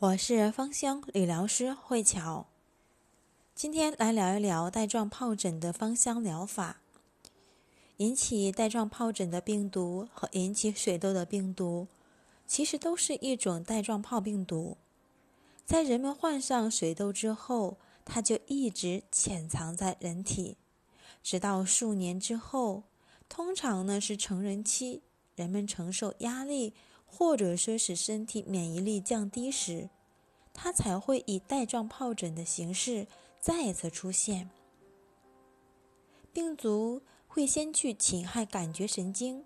[0.00, 2.46] 我是芳香理疗师慧巧，
[3.52, 6.76] 今天来聊一聊带状疱疹的芳香疗法。
[7.96, 11.88] 引起带状疱疹的病毒和引起水痘的病毒，
[12.46, 14.76] 其实都是一种带状疱病毒。
[15.66, 20.56] 在人们患上水痘之后，它就一直潜藏在人体，
[21.24, 22.84] 直到数年之后，
[23.28, 25.02] 通常呢是成人期，
[25.34, 26.74] 人们承受压力。
[27.08, 29.88] 或者说使身体免疫力降低时，
[30.54, 33.08] 它才会以带状疱疹的形式
[33.40, 34.48] 再次出现。
[36.32, 39.44] 病毒会先去侵害感觉神经，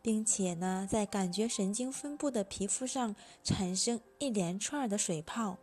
[0.00, 5.58] 并且呢，在感觉神经分布的皮肤上产生一连串的水泡。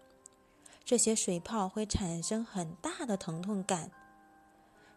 [0.86, 3.92] 这些水泡会产生很大的疼痛感。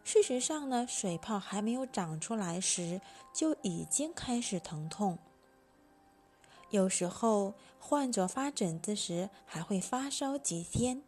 [0.03, 2.99] 事实上呢，水泡还没有长出来时
[3.33, 5.17] 就已经开始疼痛。
[6.73, 11.03] 有时候，患者发疹子时还会发烧几天，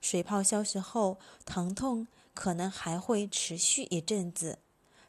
[0.00, 4.58] 水泡消失后，疼痛可能还会持续一阵子，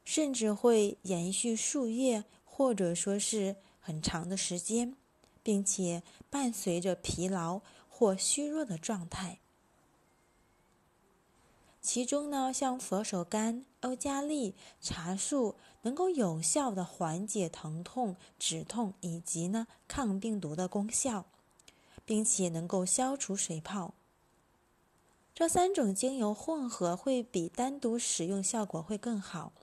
[0.03, 4.95] 甚至会延续数月，或者说是很长的时间，
[5.41, 9.39] 并且伴随着疲劳或虚弱的状态。
[11.85, 21.27] 其中呢，像佛手柑、欧加利、茶树能够有效的缓解疼痛、止痛以及呢抗病毒的功效，
[22.03, 23.93] 并且能够消除水泡。
[25.35, 29.53] 这三种精油混合会比单独使用效果会更好。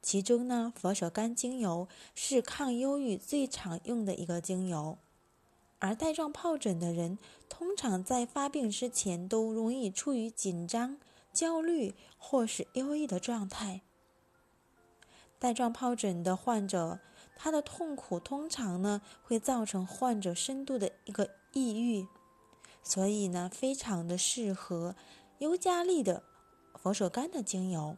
[0.00, 4.96] 其中呢，佛手柑精油是抗忧郁最常用的一个精油，
[5.80, 7.18] 而带状疱疹的人
[7.50, 10.96] 通常在发病之前都容易处于紧张。
[11.32, 13.80] 焦虑或是忧郁的状态，
[15.38, 17.00] 带状疱疹的患者，
[17.34, 22.06] 他的痛苦通常呢会造成患者深度的一个抑郁，
[22.82, 24.94] 所以呢非常的适合
[25.38, 26.22] 尤加利的
[26.74, 27.96] 佛手柑的精油。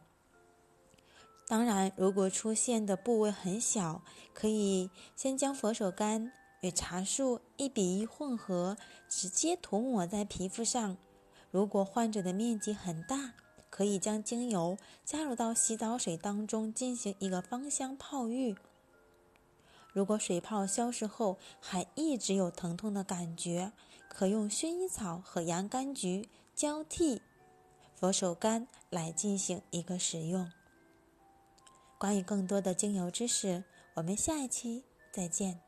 [1.47, 4.01] 当然，如果出现的部位很小，
[4.33, 6.31] 可以先将佛手柑
[6.61, 8.75] 与茶树一比一混合，
[9.07, 10.97] 直接涂抹在皮肤上。
[11.55, 13.33] 如果患者的面积很大，
[13.69, 18.57] 可以将精油加入到洗澡水当中进行一个芳香泡浴。
[19.93, 23.71] 如果水泡消失后还一直有疼痛的感觉，
[24.09, 27.21] 可用薰衣草和洋甘菊交替
[27.93, 30.51] 佛手柑来进行一个使用。
[31.97, 34.83] 关于更多的精油知识，我们下一期
[35.13, 35.64] 再见。